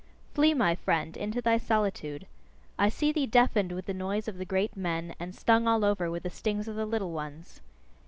Flee, 0.33 0.55
my 0.55 0.73
friend, 0.73 1.15
into 1.15 1.43
thy 1.43 1.59
solitude! 1.59 2.25
I 2.79 2.89
see 2.89 3.11
thee 3.11 3.27
deafened 3.27 3.71
with 3.71 3.85
the 3.85 3.93
noise 3.93 4.27
of 4.27 4.39
the 4.39 4.45
great 4.45 4.75
men, 4.75 5.13
and 5.19 5.35
stung 5.35 5.67
all 5.67 5.85
over 5.85 6.09
with 6.09 6.23
the 6.23 6.31
stings 6.31 6.67
of 6.67 6.73
the 6.75 6.87
little 6.87 7.11
ones. 7.11 7.61